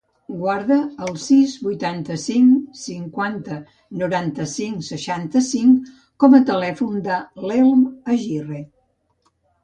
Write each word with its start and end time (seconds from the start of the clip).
Guarda 0.35 0.75
el 1.07 1.17
sis, 1.23 1.51
vuitanta-cinc, 1.65 2.77
cinquanta, 2.83 3.57
noranta-cinc, 4.01 4.79
seixanta-cinc 4.87 5.91
com 6.23 6.37
a 6.37 6.41
telèfon 6.47 6.97
de 7.09 7.19
l'Elm 7.43 7.85
Agirre. 8.15 8.63